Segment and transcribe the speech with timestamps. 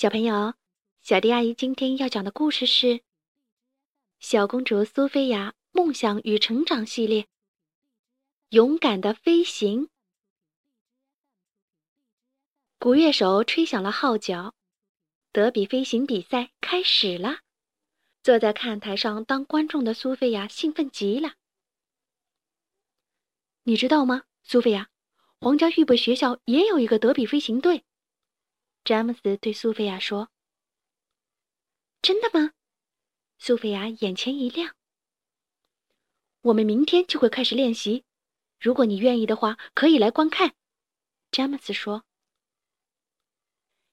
[0.00, 0.54] 小朋友，
[1.02, 2.86] 小迪阿姨今天要讲的故事是
[4.18, 7.24] 《小公主苏菲亚梦想与成长系列》。
[8.48, 9.90] 勇敢的飞行。
[12.78, 14.54] 鼓乐手吹响了号角，
[15.32, 17.40] 德比飞行比赛开始了。
[18.22, 21.34] 坐在看台上当观众的苏菲亚兴奋极了。
[23.64, 24.88] 你知道吗，苏菲亚？
[25.40, 27.84] 皇家预备学校也有一个德比飞行队。
[28.90, 30.30] 詹姆斯对苏菲亚说
[32.02, 32.54] ：“真的吗？”
[33.38, 34.74] 苏菲亚眼前一亮。
[36.40, 38.04] 我们明天就会开始练习，
[38.58, 40.56] 如果你愿意的话，可以来观看。”
[41.30, 42.04] 詹姆斯说。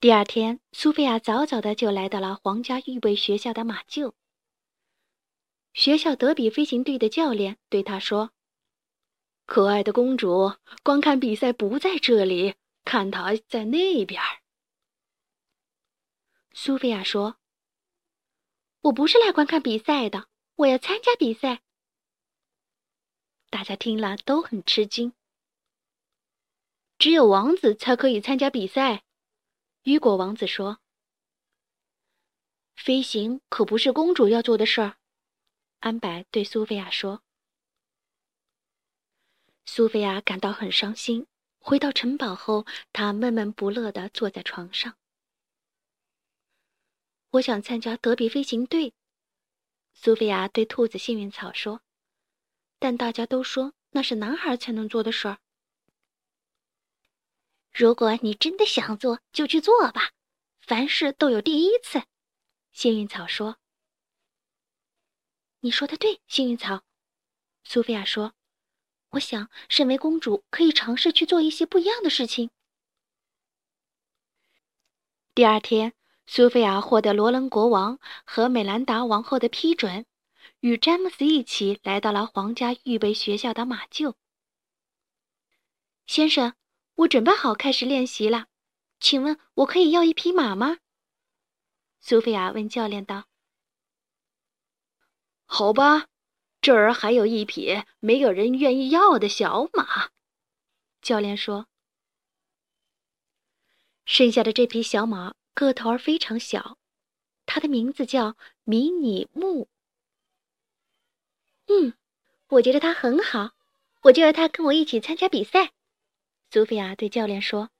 [0.00, 4.14] 第二天，苏菲亚早早的就来到了皇家预备学校的马厩。
[5.74, 8.30] 学校德比飞行队的教练对她说
[9.44, 12.54] ：“可爱的公主，观看比赛不在这里，
[12.86, 14.18] 看她在那边。”
[16.60, 17.36] 苏菲亚说
[18.82, 21.62] ：“我不是来观看比赛的，我要参加比赛。”
[23.48, 25.12] 大家听了都很吃惊。
[26.98, 29.04] 只有王子才可以参加比赛，
[29.84, 30.80] 雨果王子说
[32.74, 34.96] ：“飞行可不是公主要做的事儿。”
[35.78, 37.22] 安柏对苏菲亚说。
[39.64, 41.28] 苏菲亚感到很伤心。
[41.60, 44.97] 回到城堡后，她闷闷不乐地坐在床上。
[47.30, 48.94] 我想参加德比飞行队，
[49.92, 51.82] 苏菲亚对兔子幸运草说。
[52.78, 55.38] 但大家都说那是男孩才能做的事儿。
[57.70, 60.12] 如果你真的想做，就去做吧。
[60.60, 62.02] 凡事都有第一次，
[62.72, 63.58] 幸运草说。
[65.60, 66.84] 你说的对，幸运草，
[67.62, 68.34] 苏菲亚说。
[69.10, 72.50] 我想，身为公主，可以尝试去做一些不一样的事情。
[75.34, 75.97] 第二天。
[76.30, 80.04] 苏菲亚获得罗伦国王和美兰达王后的批准，
[80.60, 84.14] 与詹姆斯一起来到了皇家预备学校的马厩。
[86.06, 86.52] 先生，
[86.96, 88.48] 我准备好开始练习了，
[89.00, 90.76] 请问我可以要一匹马吗？
[91.98, 93.24] 苏菲亚问教练道。
[95.46, 96.08] “好吧，
[96.60, 100.10] 这儿还有一匹没有人愿意要的小马。”
[101.00, 101.68] 教练说。
[104.04, 105.32] 剩下的这匹小马。
[105.58, 106.78] 个头儿非常小，
[107.44, 109.68] 它的名字叫迷你木。
[111.66, 111.94] 嗯，
[112.50, 113.50] 我觉得它很好，
[114.02, 115.72] 我就要它跟我一起参加比赛。
[116.52, 117.70] 苏菲亚对教练说：“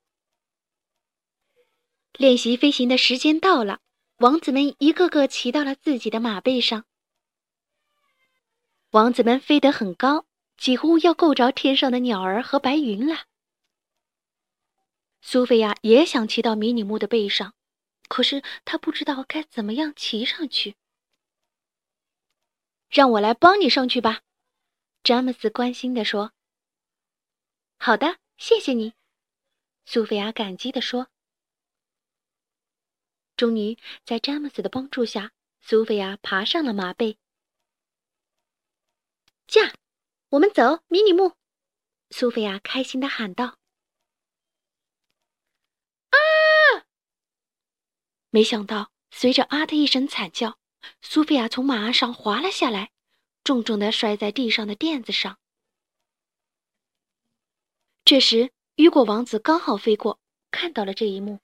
[2.19, 3.81] 练习飞行的时间到了，
[4.17, 6.85] 王子们一个个骑到了自己的马背上。
[8.91, 13.27] 王子们飞得很高，几乎要够着天上的鸟儿和白云了。
[15.21, 17.55] 苏菲亚也想骑到迷你木的背上。”
[18.09, 20.77] 可是他不知道该怎么样骑上去。
[22.89, 24.23] 让我来帮你上去吧，
[25.03, 26.33] 詹姆斯关心地说。
[27.79, 28.95] “好的，谢谢你。”
[29.85, 31.09] 苏菲亚感激地说。
[33.37, 37.19] 终于，在詹姆斯的帮助下，苏菲亚爬上了马背。
[39.47, 39.75] 驾，
[40.31, 41.35] 我们走，迷你木！
[42.11, 43.58] 苏菲亚开心地喊道。
[48.31, 50.59] 没想到，随着“啊”的一声惨叫，
[51.01, 52.91] 苏菲亚从马上滑了下来，
[53.43, 55.39] 重重的摔在地上的垫子上。
[58.05, 61.41] 这时，雨果王子刚好飞过，看到了这一幕。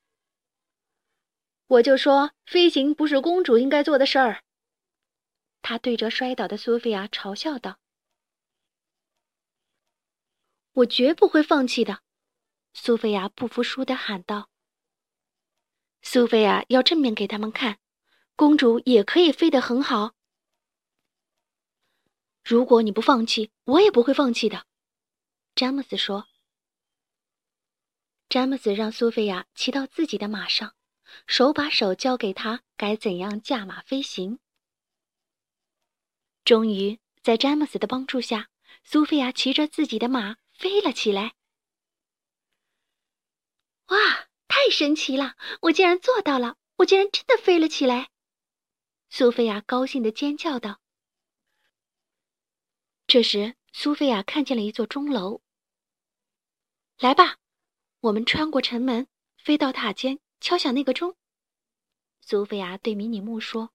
[1.66, 4.44] 我就说，飞行不是公主应该做的事儿。
[5.62, 7.78] 他对着摔倒的苏菲亚嘲笑道
[10.72, 12.02] ：“我绝不会放弃的！”
[12.74, 14.50] 苏菲亚不服输的喊道。
[16.06, 17.78] 苏菲亚要证明给他们看，
[18.36, 20.14] 公主也可以飞得很好。
[22.44, 24.66] 如果你不放弃，我也不会放弃的。”
[25.56, 26.28] 詹姆斯说。
[28.28, 30.74] 詹姆斯让苏菲亚骑到自己的马上，
[31.26, 34.38] 手把手教给她该怎样驾马飞行。
[36.44, 38.50] 终于，在詹姆斯的帮助下，
[38.84, 41.34] 苏菲亚骑着自己的马飞了起来。
[43.86, 44.28] 哇！
[44.46, 45.36] 太神奇了！
[45.62, 46.56] 我竟然做到了！
[46.76, 48.10] 我竟然真的飞了起来！
[49.10, 50.80] 苏菲亚高兴的尖叫道。
[53.06, 55.42] 这时，苏菲亚看见了一座钟楼。
[56.98, 57.38] 来吧，
[58.00, 59.06] 我们穿过城门，
[59.36, 61.16] 飞到塔尖，敲响那个钟。
[62.20, 63.72] 苏菲亚对迷你木说。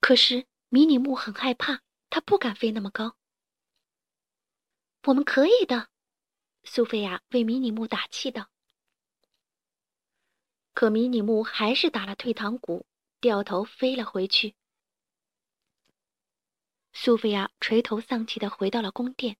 [0.00, 3.16] 可是，迷你木很害怕，他不敢飞那么高。
[5.04, 5.88] 我们可以的，
[6.64, 8.48] 苏菲亚为迷你木打气道。
[10.72, 12.86] 可迷你木还是打了退堂鼓，
[13.20, 14.54] 掉头飞了回去。
[16.92, 19.36] 苏菲亚垂头丧气的回到了宫殿，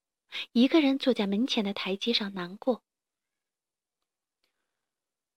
[0.52, 2.82] 一个人坐在门前的台阶上难过。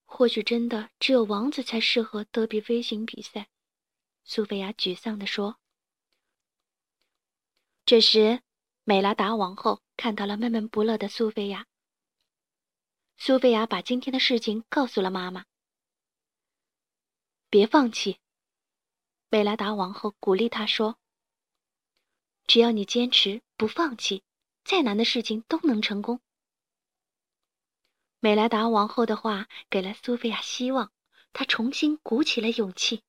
[0.05, 3.49] 或许真的只有王子才适合德比飞行比赛，
[4.23, 5.59] 苏菲亚沮丧地说。
[7.85, 8.41] 这时，
[8.83, 11.65] 美拉达王后看到了闷闷不乐的苏菲亚。
[13.17, 15.45] 苏菲亚把今天的事情告诉了妈妈。
[17.53, 18.17] 别放弃，
[19.29, 20.97] 美拉达王后鼓励她说
[22.47, 24.23] ：“只要你坚持不放弃，
[24.63, 26.19] 再难的事情都能成功。”
[28.19, 30.91] 美拉达王后的话给了苏菲亚希望，
[31.31, 33.03] 她重新鼓起了勇气。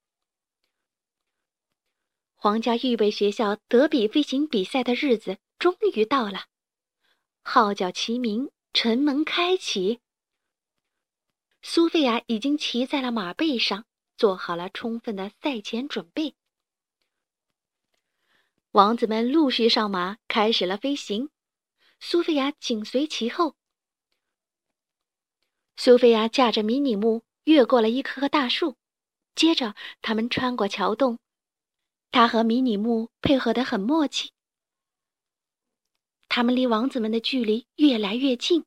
[2.34, 6.48] 皇家预备学校德比飞行比赛的日子终于到了，
[7.40, 10.00] 号角齐鸣，城门开启。
[11.62, 16.34] 苏菲亚已经骑在了马背上，做好了充分的赛前准备。
[18.72, 21.30] 王子们陆续上马，开始了飞行。
[22.00, 23.56] 苏菲亚紧随其后。
[25.76, 28.76] 苏菲亚驾着迷你木越过了一棵棵大树，
[29.34, 31.18] 接着他们穿过桥洞。
[32.10, 34.30] 他和迷你木配合得很默契，
[36.28, 38.64] 他们离王子们的距离越来越近，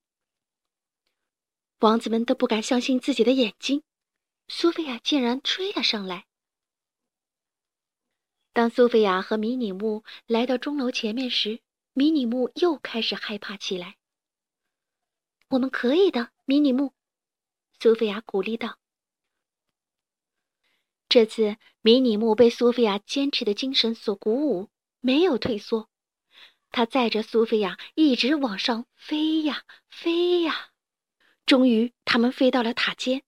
[1.79, 3.83] 王子们都不敢相信自己的眼睛，
[4.47, 6.25] 苏菲亚竟然追了上来。
[8.53, 11.61] 当苏菲亚和迷你木来到钟楼前面时，
[11.93, 13.97] 迷你木又开始害怕起来。
[15.49, 16.93] “我们可以的，迷你木。”
[17.79, 18.79] 苏菲亚鼓励道。
[21.09, 24.69] 这次，迷你木被苏菲亚坚持的精神所鼓舞，
[24.99, 25.89] 没有退缩。
[26.71, 30.71] 他载着苏菲亚一直往上飞呀飞呀，
[31.45, 33.23] 终于，他们飞到了塔尖。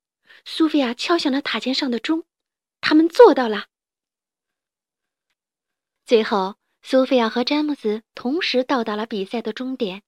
[0.45, 2.25] 苏菲亚敲响了塔尖上的钟，
[2.81, 3.68] 他们做到了。
[6.06, 10.03] 最后，苏菲亚和詹姆斯同时到达了比赛的终点。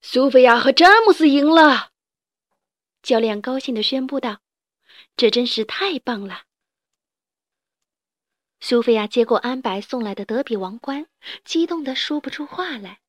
[0.00, 1.92] 苏菲亚和詹姆斯赢了，
[3.02, 4.40] 教练高兴地宣布道。
[5.16, 6.44] 这真是太棒了！
[8.60, 11.06] 苏菲亚接过安柏送来的德比王冠，
[11.44, 13.00] 激动的说不出话来。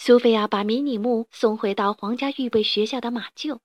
[0.00, 3.58] 苏菲亚把迷你木送回到皇家预备学校的马厩，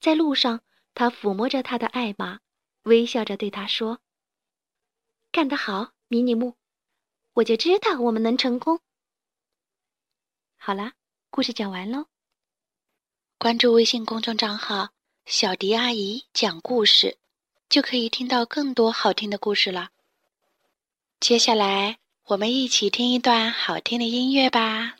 [0.00, 0.60] 在路上，
[0.92, 2.40] 她抚摸着他的爱马，
[2.82, 4.00] 微笑着对他说
[5.30, 6.56] ：“干得好，迷你木！
[7.34, 8.80] 我就知道我们能成功。”
[10.58, 10.94] 好啦，
[11.30, 12.06] 故事讲完喽。
[13.38, 14.88] 关注微信公众账号
[15.24, 17.18] “小迪阿姨讲故事”，
[17.70, 19.90] 就可以听到更多好听的故事了。
[21.20, 24.96] 接下来，我们一起听一段好听的音乐吧。